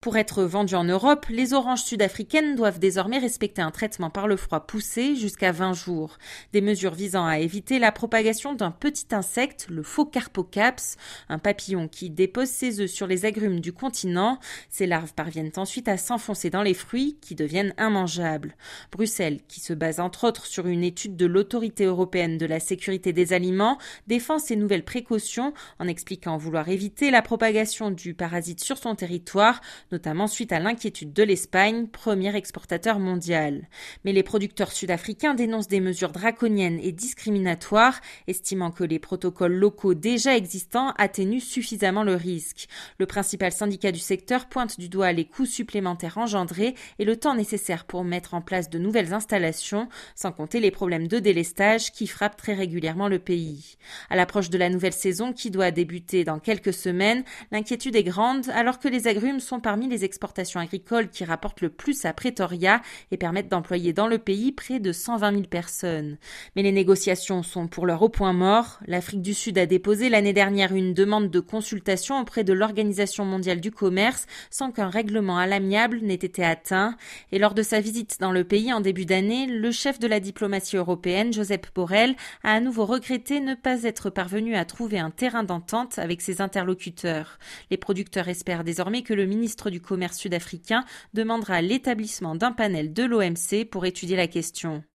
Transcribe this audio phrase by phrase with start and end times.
[0.00, 4.36] Pour être vendues en Europe, les oranges sud-africaines doivent désormais respecter un traitement par le
[4.36, 6.18] froid poussé jusqu'à 20 jours.
[6.52, 10.96] Des mesures visant à éviter la propagation d'un petit insecte, le faux carpocaps,
[11.28, 14.38] un papillon qui dépose ses œufs sur les agrumes du continent.
[14.70, 18.54] Ces larves parviennent ensuite à s'enfoncer dans les fruits qui deviennent immangeables.
[18.92, 23.12] Bruxelles, qui se base entre autres sur une étude de l'autorité européenne de la sécurité
[23.12, 28.78] des aliments, défend ces nouvelles précautions en expliquant vouloir éviter la propagation du parasite sur
[28.78, 29.60] son territoire
[29.92, 33.68] notamment suite à l'inquiétude de l'Espagne, premier exportateur mondial.
[34.04, 39.94] Mais les producteurs sud-africains dénoncent des mesures draconiennes et discriminatoires, estimant que les protocoles locaux
[39.94, 42.68] déjà existants atténuent suffisamment le risque.
[42.98, 47.34] Le principal syndicat du secteur pointe du doigt les coûts supplémentaires engendrés et le temps
[47.34, 52.06] nécessaire pour mettre en place de nouvelles installations, sans compter les problèmes de délestage qui
[52.06, 53.76] frappent très régulièrement le pays.
[54.10, 58.48] À l'approche de la nouvelle saison qui doit débuter dans quelques semaines, l'inquiétude est grande
[58.50, 62.82] alors que les agrumes sont parmi les exportations agricoles qui rapportent le plus à Pretoria
[63.10, 66.16] et permettent d'employer dans le pays près de 120 000 personnes.
[66.56, 68.80] Mais les négociations sont pour l'heure au point mort.
[68.86, 73.60] L'Afrique du Sud a déposé l'année dernière une demande de consultation auprès de l'Organisation mondiale
[73.60, 76.96] du commerce sans qu'un règlement à l'amiable n'ait été atteint.
[77.32, 80.20] Et lors de sa visite dans le pays en début d'année, le chef de la
[80.20, 85.10] diplomatie européenne, Joseph Borrell, a à nouveau regretté ne pas être parvenu à trouver un
[85.10, 87.38] terrain d'entente avec ses interlocuteurs.
[87.70, 89.26] Les producteurs espèrent désormais que le
[89.70, 94.82] du commerce sud-africain demandera l'établissement d'un panel de l'OMC pour étudier la question.